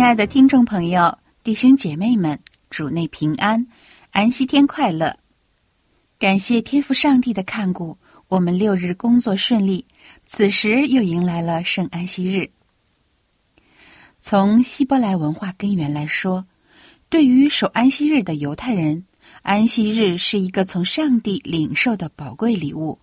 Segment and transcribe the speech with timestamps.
[0.00, 1.14] 亲爱的听众朋友、
[1.44, 3.66] 弟兄姐妹们，主内平安，
[4.12, 5.14] 安息天快乐！
[6.18, 9.84] 感谢天父上帝的看顾，我们六日工作顺利，
[10.24, 12.50] 此时又迎来了圣安息日。
[14.22, 16.46] 从希伯来文化根源来说，
[17.10, 19.04] 对于守安息日的犹太人，
[19.42, 22.98] 安息日是一个从上帝领受的宝贵礼物，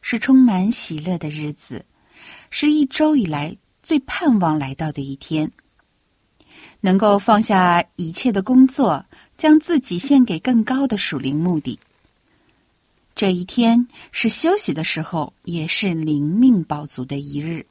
[0.00, 1.84] 是充满喜乐的日子，
[2.48, 5.52] 是一周以来最盼望来到的一天。
[6.80, 9.04] 能够放下一切的工作，
[9.36, 11.78] 将自己献给更高的属灵目的。
[13.16, 17.66] 这一天是休息的时候，也是灵命饱足的一日。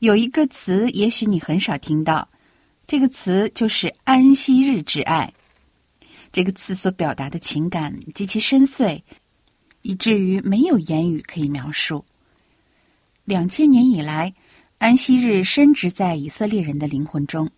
[0.00, 2.28] 有一个词，也许你很少听到，
[2.86, 5.32] 这个词就是“安息日之爱”。
[6.30, 9.00] 这个词所表达的情感极其深邃，
[9.80, 12.04] 以至于没有言语可以描述。
[13.24, 14.34] 两千年以来。
[14.78, 17.50] 安息日深植在以色列人的灵魂中，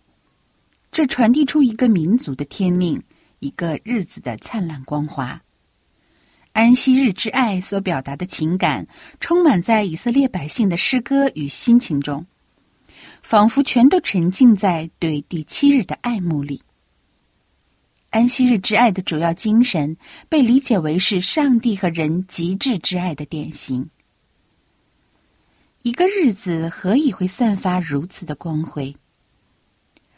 [0.89, 3.01] 这传递出一个民族的天命，
[3.39, 5.39] 一个日子的灿烂光华。
[6.53, 8.87] 安息日之爱所表达的情感，
[9.19, 12.25] 充满在以色列百姓的诗歌与心情中，
[13.21, 16.61] 仿佛全都沉浸在对第七日的爱慕里。
[18.11, 19.95] 安息日之爱的主要精神，
[20.29, 23.87] 被理解为是上帝和人极致之爱的典型。
[25.89, 28.95] 一个日子何以会散发如此的光辉？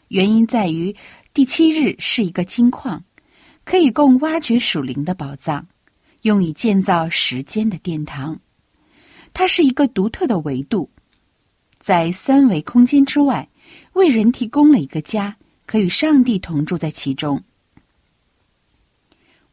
[0.08, 0.94] 原因在于
[1.32, 3.02] 第七日是一个金矿，
[3.64, 5.66] 可以供挖掘属灵的宝藏，
[6.24, 8.38] 用以建造时间的殿堂。
[9.32, 10.90] 它是一个独特的维度，
[11.80, 13.48] 在三维空间之外，
[13.94, 15.34] 为人提供了一个家，
[15.64, 17.42] 可与上帝同住在其中。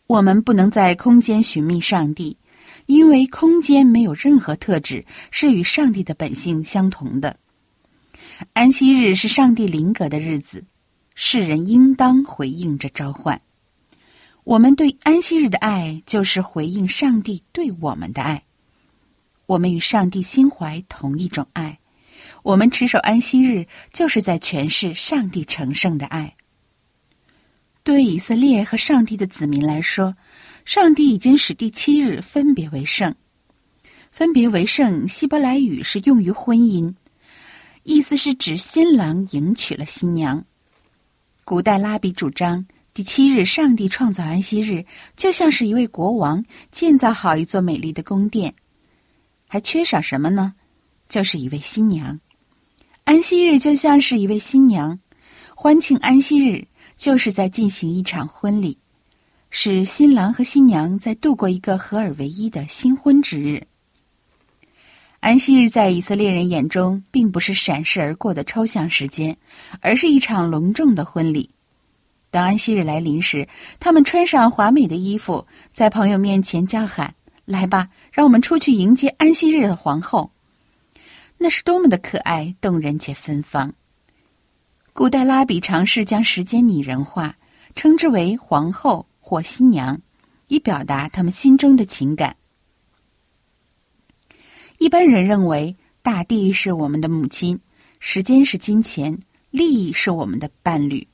[0.06, 2.36] 我们不能在空间寻觅上帝。
[2.90, 7.38] 因为空间没有任何特质是与上帝的本性相同的。
[8.54, 10.66] 安息日是上帝临格的日子，
[11.14, 13.40] 世人应当回应着召唤。
[14.44, 18.42] 我们对安息日的爱，就是回应上帝对我们的爱。
[19.46, 21.78] 我们与上帝心怀同一种爱，
[22.42, 26.36] 我们持守安息日，就是在诠释上帝成圣的爱。
[27.84, 30.16] 对以色列和上帝的子民来说。
[30.66, 33.14] 上帝已经使第七日分别为圣，
[34.12, 35.08] 分别为圣。
[35.08, 36.94] 希伯来语是用于婚姻，
[37.84, 40.44] 意思是指新郎迎娶了新娘。
[41.44, 48.54] 古代拉比主张，第七日上帝创造安息日，就像是一位国王建造好一座美丽的宫殿，
[49.48, 50.54] 还缺少什么呢？
[51.08, 52.20] 就是一位新娘。
[53.06, 55.00] 安息日就像是一位新娘，
[55.56, 56.64] 欢庆安息日
[56.96, 58.78] 就是在进行一场婚礼。
[59.52, 63.66] 是新郎和新娘在度过一个合而为一的新婚之日。
[65.20, 69.36] 安息日在以色列人眼中并不是闪逝而过的抽象时间，
[69.82, 71.50] 而是一场隆重的婚礼。
[72.32, 73.48] 当安息日来临时，
[73.80, 80.32] 他们穿上华美的衣服，在朋友面前叫喊：“来吧，让我们出去迎接安息日的皇后。”
[81.40, 83.74] 那是多么的可爱、动人且芬芳。
[84.94, 87.36] 古代拉比尝试将时间拟人化，
[87.76, 89.06] 称之为皇后。
[89.30, 90.02] 或新娘，
[90.48, 92.36] 以表达他们心中的情感。
[94.80, 97.60] 一般人认为，大地是我们的母亲，
[98.00, 99.16] 时间是金钱，
[99.52, 101.08] 利益是我们的伴侣。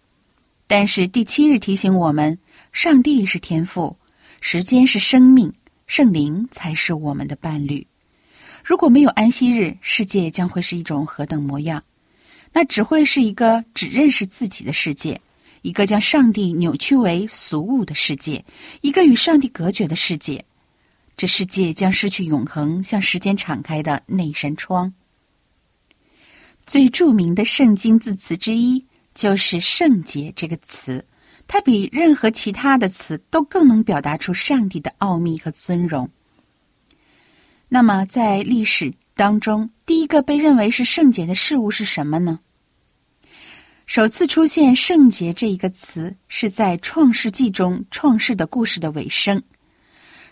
[0.65, 2.39] 但是第七日提醒我们，
[2.71, 3.93] 上帝是天赋，
[4.39, 5.51] 时间是生命，
[5.85, 7.85] 圣灵才是我们的伴侣。
[8.63, 11.83] 如果没有安息日，世界将会是一种何等模样？
[12.53, 15.19] 那只会是一个只认识自己的世界。
[15.65, 18.45] 一个将上帝扭曲为俗物的世界，
[18.81, 20.45] 一个与上帝隔绝的世界，
[21.17, 24.93] 这世界将失去永恒，向时间敞开的那扇窗。
[26.67, 28.85] 最著名的圣经字词之一，
[29.15, 31.03] 就是“圣洁”这个词，
[31.47, 36.07] 它比任何其他的词都更能表达出上帝的奥秘和尊荣。
[37.67, 42.39] 那么，在历史当中，第一个被认为是圣洁的事物是什么呢？
[43.85, 49.41] 首次出现“圣洁”这一个词是在《创世纪》中创世的故事的尾声。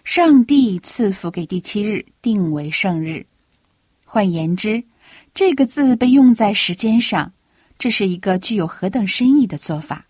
[0.04, 3.26] 上帝赐福给第七日，定为圣日。
[4.04, 4.84] 换言之，
[5.36, 7.32] 这个字被用在时间上，
[7.78, 10.06] 这是一个具有何等深意的做法。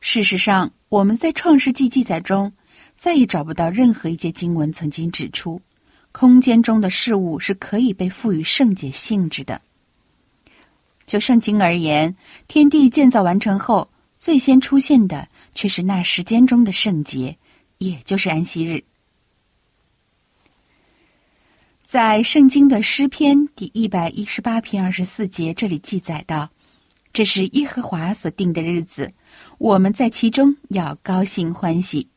[0.00, 2.50] 事实上，我们在《创世纪》记载中
[2.96, 5.60] 再也找不到任何一节经文曾经指出，
[6.12, 9.60] 空间中的事物是可以被赋予圣洁性质的。
[11.06, 12.14] 就圣经而言，
[12.48, 17.36] 天地建造完成后，最先出现的却是那时间中的圣洁。
[17.78, 18.82] 也就是安息日，
[21.82, 26.48] 在圣经的诗篇第一百一十八篇二十四节，这里记载道
[27.12, 29.12] ：“这是耶和华所定的日子，
[29.58, 32.08] 我们在其中要高兴欢喜。”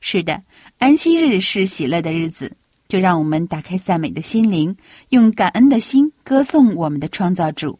[0.00, 0.42] 是的，
[0.78, 2.50] 安息日是喜乐的日子，
[2.88, 4.74] 就让我们打开赞美的心灵，
[5.10, 7.78] 用感恩的心歌颂我们的创造主。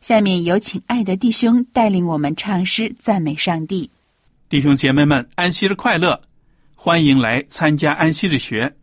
[0.00, 3.90] 下面有请爱的弟兄带领我们唱诗赞美上帝。
[4.48, 6.20] 弟兄姐妹们，安息日快乐！
[6.74, 8.76] 欢迎来参加安息日学。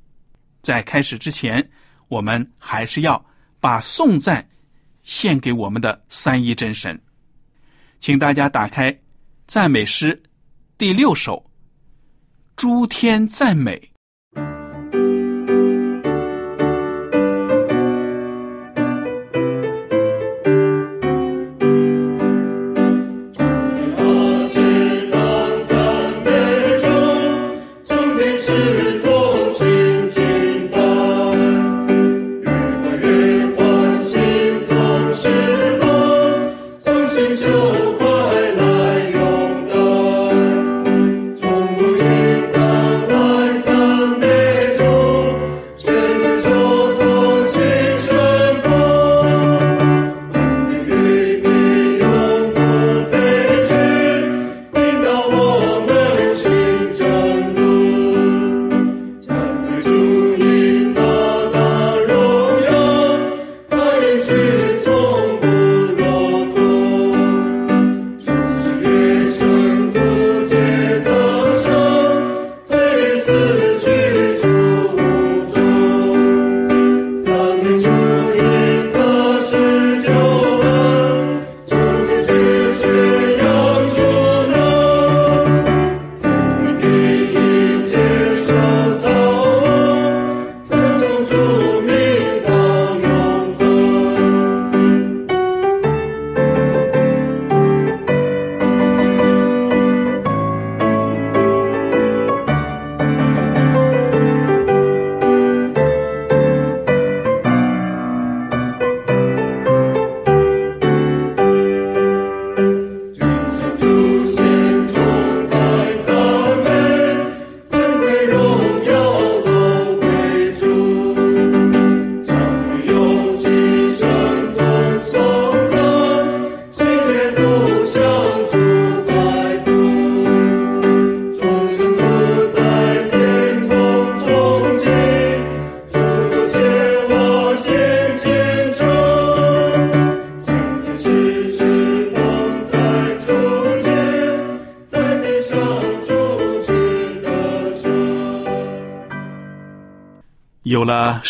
[0.62, 1.70] 在开始之前，
[2.08, 3.26] 我们还是要
[3.60, 4.48] 把颂赞
[5.04, 7.02] 献给我们的三一真神。
[8.00, 8.96] 请大家打开
[9.48, 10.22] 赞美诗
[10.78, 11.44] 第六首
[12.56, 13.78] 《诸天赞美》。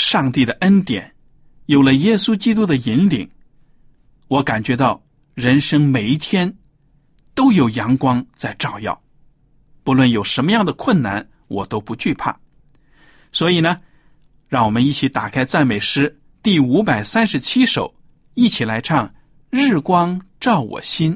[0.08, 1.16] 上帝的恩典，
[1.66, 3.28] 有了耶稣基督的引领，
[4.28, 6.56] 我感觉到人生每一天
[7.34, 9.02] 都有阳光在照耀。
[9.84, 12.40] 不论有什么样的困难，我都不惧怕。
[13.32, 13.82] 所以呢，
[14.48, 17.96] 让我们一起打开赞美诗第五百三十七首，
[18.36, 19.08] 一起来唱
[19.50, 21.14] 《日光照我心》。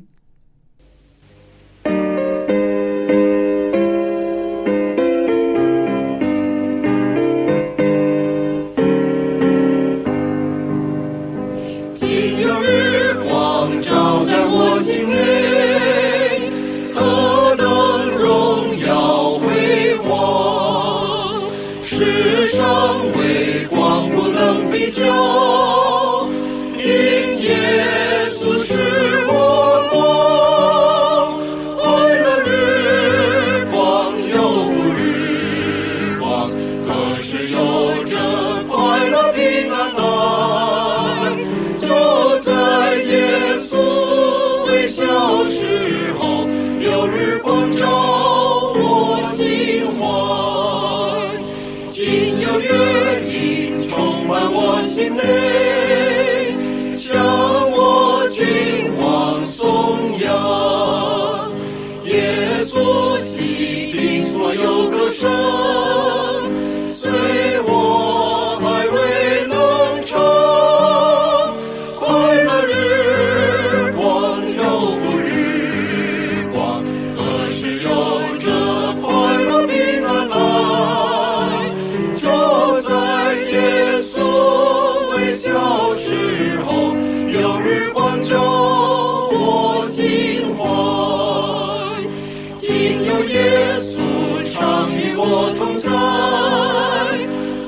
[93.25, 95.89] 耶稣常与我同在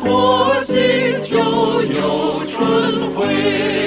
[0.04, 0.74] 我心
[1.24, 1.38] 就
[1.84, 3.81] 有春晖。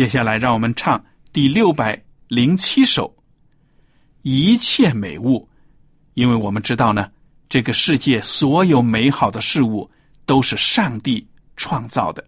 [0.00, 3.14] 接下来让我们唱第六百零七首
[4.22, 5.46] 一切美物
[6.14, 7.10] 因为我们知道呢
[7.50, 9.90] 这个世界所有美好的事物
[10.24, 12.26] 都是上帝创造的。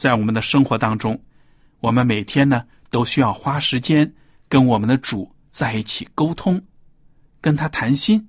[0.00, 1.20] 在我们的生活当中
[1.80, 4.10] 我们每天呢都需要花时间
[4.48, 6.58] 跟我们的主在一起沟通
[7.38, 8.26] 跟他谈心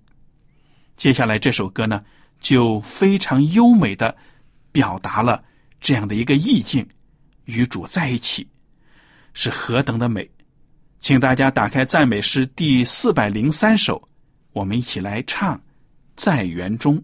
[0.98, 2.04] 接下来这首歌呢
[2.42, 4.14] 就非常优美的
[4.74, 5.42] 表达了
[5.80, 6.86] 这样的一个意境
[7.46, 8.46] 与主在一起。
[9.34, 10.30] 是何等的美
[11.00, 14.02] 请大家打开赞美诗第四百零三首
[14.52, 15.60] 我们一起来唱
[16.18, 17.02] 在园中。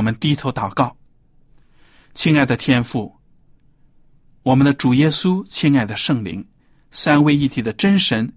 [0.00, 0.96] 我们低头祷告。
[2.14, 3.14] 亲爱的天父，
[4.42, 6.42] 我们的主耶稣，亲爱的圣灵，
[6.90, 8.32] 三位一体的真神，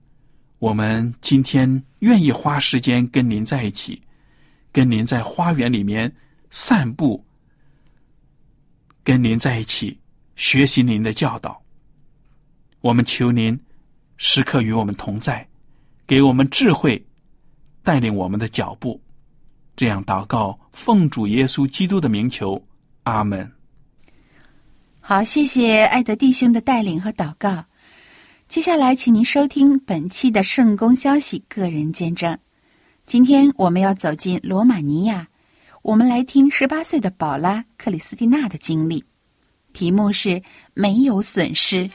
[0.60, 4.02] 我们今天愿意花时间跟您在一起，
[4.74, 6.14] 跟您在花园里面
[6.50, 7.26] 散步，
[9.02, 9.98] 跟您在一起
[10.36, 11.64] 学习您的教导。
[12.82, 13.58] 我们求您
[14.18, 15.48] 时刻与我们同在，
[16.06, 17.02] 给我们智慧，
[17.84, 19.02] 带领我们的脚步。
[19.78, 22.62] 这样祷告，奉主耶稣基督的名求，
[23.04, 23.50] 阿门。
[25.00, 27.64] 好，谢谢爱德弟兄的带领和祷告。
[28.48, 32.38] 接下来，请您收听本期的圣公消息个人见证。
[33.06, 35.28] 今天我们要走进罗马尼亚，
[35.84, 39.04] 我们来听十八岁的宝拉·克里斯蒂娜的经历，
[39.74, 40.42] 题目是
[40.74, 41.90] “没有损失”。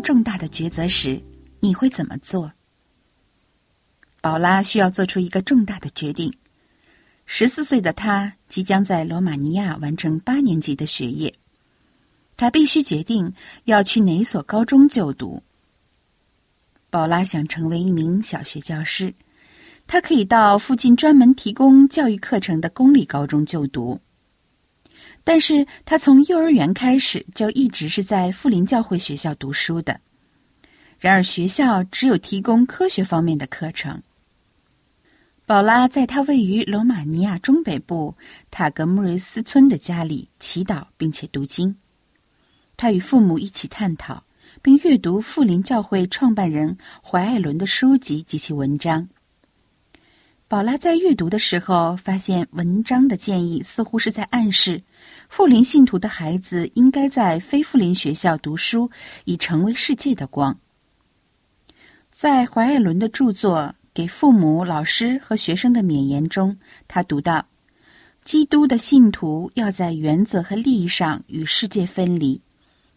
[0.00, 1.20] 重大的抉择时，
[1.60, 2.52] 你会怎么做？
[4.20, 6.32] 宝拉需要做出一个重大的决定。
[7.26, 11.32] 十四岁的她即将在罗马尼亚完成八年级的学业，
[12.36, 13.32] 她必须决定
[13.64, 15.42] 要去哪所高中就读。
[16.90, 19.14] 宝拉想成为一名小学教师，
[19.86, 24.00] 她可以到附近专门提供教育课程的公立高中就读。
[25.30, 30.00] 但是他从幼儿园开始就一直是在富林教会学校读书的。
[30.98, 34.02] 然而学校只有提供科学方面的课程。
[35.46, 38.12] 宝拉在他位于罗马尼亚中北部
[38.50, 41.76] 塔格穆瑞斯村的家里祈祷，并且读经。
[42.76, 44.24] 他与父母一起探讨，
[44.60, 46.76] 并阅读富林教会创办人
[47.08, 49.08] 怀艾伦的书籍及其文章。
[50.48, 54.82] 宝拉在阅读的时候，发现文章的建议似乎是在暗示，
[55.30, 58.90] 富林信徒的孩子应该在非富林学校读书，
[59.24, 60.58] 以成为世界的光。
[62.10, 63.58] 在怀艾伦的著作
[63.94, 67.46] 《给父母、老师和学生的勉言》中，他读到：
[68.24, 72.42] 基督的信徒要在原则和利益上与世界分离，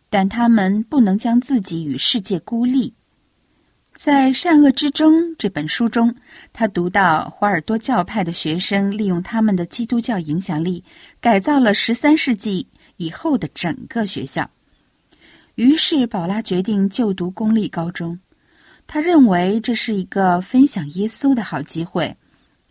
[0.10, 2.96] 但他们不能将自己与世界孤立。
[3.94, 6.14] 在《善恶之中》这本书中，
[6.52, 10.84] 他读到华尔多教派的学生利用他们的基督教影响力，
[11.22, 12.66] 改造了十三世纪
[12.98, 14.50] 以后的整个学校。
[15.56, 18.20] 于是，宝拉决定就读公立高中。
[18.88, 22.18] 他认为这是一个分享耶稣的好机会，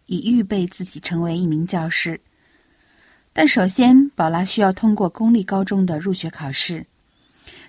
[0.06, 2.20] 以预备自己成为一名教师。
[3.32, 6.84] 但首先，宝拉需要通过公立高中的入学考试。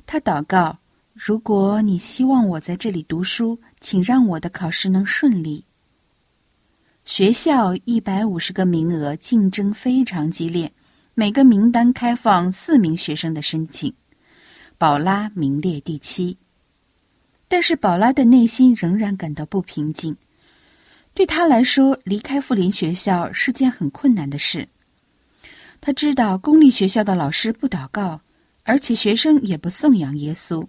[0.07, 0.75] 他祷告。
[1.13, 5.63] 如果你希望我在这里读书，请让我的考试能顺利。
[7.05, 10.71] 学校一百五十个名额，竞争非常激烈，
[11.13, 13.93] 每个名单开放四名学生的申请，
[14.79, 16.35] 宝拉名列第七。
[17.47, 20.17] 但是宝拉的内心仍然感到不平静，
[21.13, 24.67] 对他来说，离开富林学校是件很困难的事。
[25.79, 28.19] 他知道公立学校的老师不祷告，
[28.63, 30.65] 而且学生也不颂扬耶稣。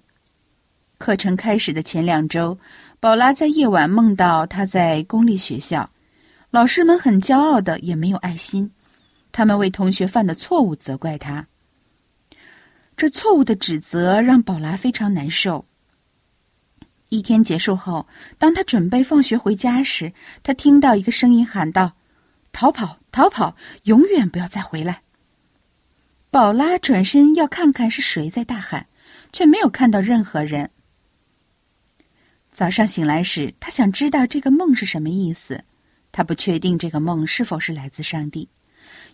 [0.98, 2.58] 课程开始的前两周，
[3.00, 5.90] 宝拉在夜晚梦到她在公立学校，
[6.50, 8.70] 老师们很骄傲的，也没有爱心，
[9.32, 11.46] 他们为同学犯的错误责怪他。
[12.96, 15.64] 这错误的指责让宝拉非常难受。
[17.08, 18.06] 一天结束后，
[18.38, 21.92] 当他准备放学回家时，他听到一个声音喊道
[22.52, 25.02] ：“逃跑，逃跑，永远不要再回来！”
[26.30, 28.86] 宝拉转身要看看是谁在大喊，
[29.32, 30.70] 却没有看到任何人。
[32.54, 35.64] 早上醒来时，他想知道这个梦是什么意思。
[36.12, 38.48] 他不确定这个梦是否是来自上帝，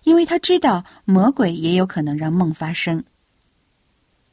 [0.04, 3.02] 因为他知道魔鬼也有可能让梦发生。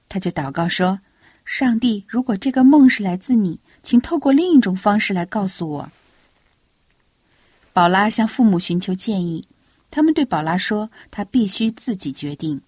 [0.09, 0.99] 他就祷告说
[1.45, 5.89] ：“上帝，如果这个梦是来自你，请透过另一种方式来告诉我。”
[7.71, 9.47] 宝拉向父母寻求建议，
[9.89, 12.61] 他们对宝拉说：“他必须自己决定。”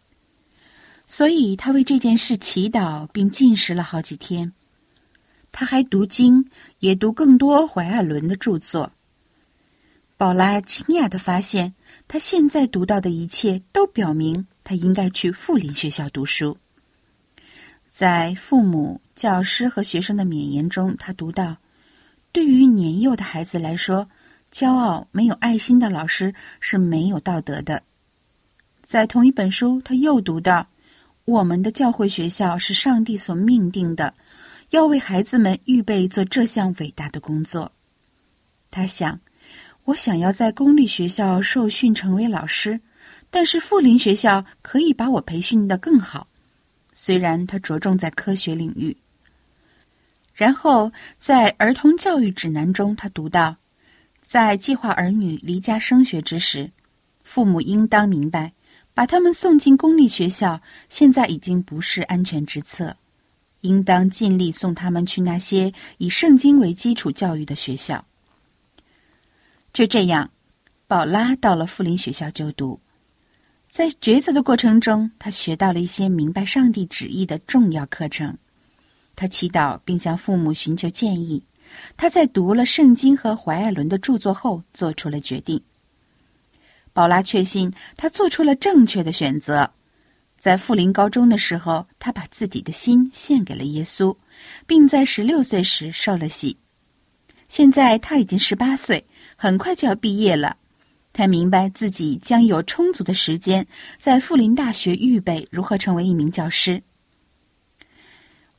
[1.06, 4.54] 所以，他为这件事祈祷，并进食了好几天。
[5.52, 8.92] 他还读经，也读更多怀艾伦的著作。
[10.18, 11.74] 宝拉惊讶的发现，
[12.08, 16.58] 他现在读到的一切都表明他应该去富林学校读书。
[17.90, 21.58] 在父母、教师和学生的勉言中，他读到：
[22.32, 24.10] 对于年幼的孩子来说，
[24.52, 27.82] 骄傲、没有爱心的老师是没有道德的。
[28.84, 30.68] 在同一本书，他又读到：
[31.26, 34.14] 我们的教会学校是上帝所命定的。
[34.72, 37.72] 要为孩子们预备做这项伟大的工作。
[38.70, 39.20] 他想，
[39.86, 42.80] 我想要在公立学校受训成为老师，
[43.32, 46.28] 但是富林学校可以把我培训的更好。
[46.94, 48.96] 虽然他着重在科学领域。
[50.34, 53.56] 然后在儿童教育指南中，他读到，
[54.22, 56.70] 在计划儿女离家升学之时，
[57.24, 58.54] 父母应当明白，
[58.94, 62.96] 把他们送进公立学校现在已经不是安全之策，
[63.62, 68.06] 应当尽力送他们去那些以圣经为基础教育的学校。
[69.74, 70.32] 就这样，
[70.88, 72.80] 宝拉到了富林学校就读。
[73.68, 78.36] 在抉择的过程中，他学到了一些明白上帝旨意的重要课程。
[79.16, 81.44] 他祈祷，并向父母寻求建议。
[81.96, 85.62] 他在读了圣经和怀艾伦的著作后，做出了决定。
[86.94, 89.72] 宝拉确信他做出了正确的选择。
[90.40, 94.16] 在富林高中的时候，他把自己的心献给了耶稣，
[94.66, 96.58] 并在十六岁时受了洗。
[97.48, 99.06] 现在他已经十八岁。
[99.42, 100.58] 很快就要毕业了，
[101.14, 103.66] 他明白自己将有充足的时间
[103.98, 106.84] 在富林大学预备如何成为一名教师。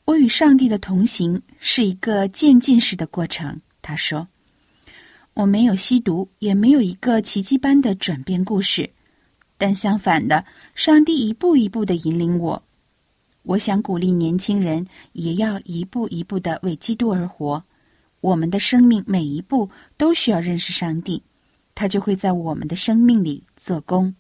[0.07, 4.27] 我与上帝的同行是一个渐进式的过程，他说
[5.35, 8.89] ：“我没有吸毒，也没有一个奇迹般的转变故事，
[9.61, 10.43] 但相反的，
[10.75, 12.63] 上帝一步一步的引领我。
[13.43, 17.63] 我想鼓励年轻人也要一步一步的为基督而活。”
[18.23, 21.23] 我们的生命每一步都需要认识上帝，
[21.75, 24.15] 他就会在我们的生命里做工。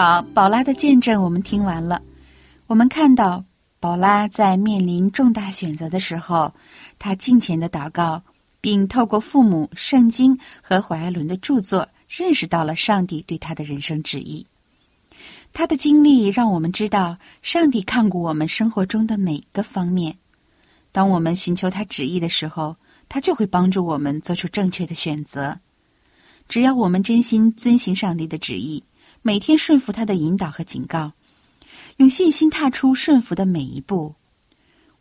[0.00, 2.00] 好，宝拉的见证我们听完了，
[2.68, 3.44] 我们看到。
[3.80, 6.54] 宝拉在面临重大选择的时候，
[7.00, 8.22] 他敬虔的祷告，
[8.60, 14.46] 并透过父母、圣经和怀艾伦的著作，认识到了上帝对他的人生旨意。
[15.52, 20.16] 他的经历让我们知道，上帝看顾我们生活中的每个方面。
[20.92, 22.76] 当我们寻求他旨意的时候，
[23.08, 25.58] 他就会帮助我们做出正确的选择。
[26.48, 28.80] 只要我们真心遵行上帝的旨意，
[29.28, 31.12] 每天顺服他的引导和警告。
[31.98, 34.14] 用信心踏出顺服的每一步，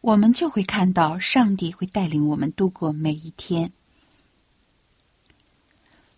[0.01, 3.71] 我们就会看到上帝会带领我们度过每一天。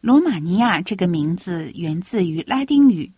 [0.01, 3.11] 罗马尼亚这个名字源自于拉丁语，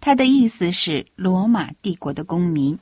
[0.00, 2.78] 它的意思是罗马帝国的公民。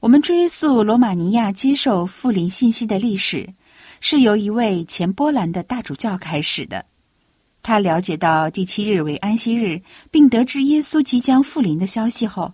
[0.00, 3.48] 我们追溯罗马尼亚接受富林信息的历史，
[4.00, 6.84] 是由一位前波兰的大主教开始的。
[7.62, 12.52] 他了解到第七日为安息日，并得知耶稣即将复临的消息后，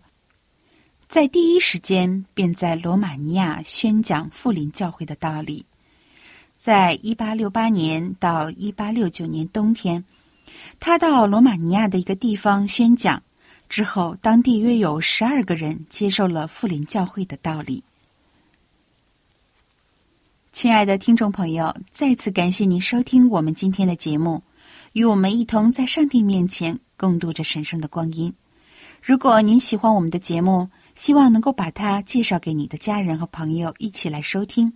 [1.09, 5.65] 在第一时间便在罗马尼亚宣讲复临教会的道理。
[6.59, 10.05] 在一八六八年到一八六九年冬天，
[10.79, 13.23] 他到罗马尼亚的一个地方宣讲，
[13.69, 17.83] 之后当地约有十二个人接受了复临教会的道理。
[20.53, 24.43] 亲爱的听众朋友，再次感谢您收听我们今天的节目。
[24.99, 28.35] 与我们一同在上帝面前共度着神圣的光阴。
[29.01, 34.73] 如果您喜欢我们的节目，希望能够把它介绍给你的家人和朋友一起来收听。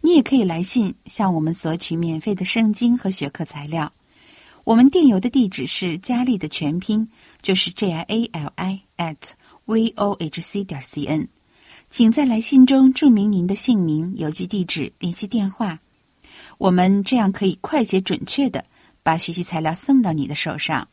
[0.00, 3.92] 你也可以来信向我们索取免费的圣经和学科材料。
[4.64, 7.08] 我们电邮的地址是佳丽的全拼，
[7.40, 9.30] 就是 J I A L I at
[9.66, 11.28] v o h c 点 c n。
[11.92, 15.78] 请在来信中注明您的姓名、邮寄地址、联系电话。
[16.58, 18.64] 我们这样可以快捷准确的。
[19.08, 20.86] 把学习材料送到你的手上。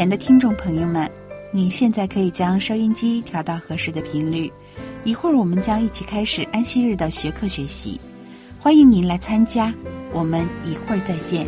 [0.00, 1.06] 前的听众朋友们，
[1.52, 4.50] 你现在可以将收音机调到合适的频率。
[5.04, 8.00] 一会儿我们将一起开始安息日的学课学习，
[8.58, 9.70] 欢迎您来参加。
[10.10, 11.46] 我们一会儿再见。